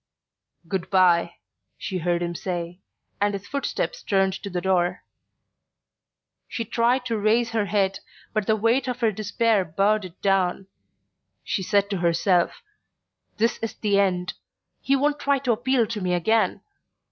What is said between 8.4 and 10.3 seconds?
the weight of her despair bowed it